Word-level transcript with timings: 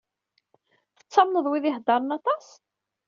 Tettamneḍ 0.97 1.45
wid 1.49 1.65
i 1.65 1.69
iheddṛen 1.69 2.15
aṭas? 2.17 2.47